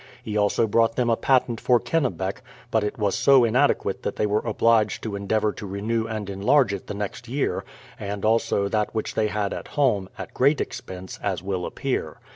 [0.23, 4.25] He also brought them a patent for Kennebec; but it was so inadequate that they
[4.25, 7.63] were obliged to endeavour to renew and enlarge it the next year,
[7.99, 12.17] and also that which they had at home, at great expense, as will appear.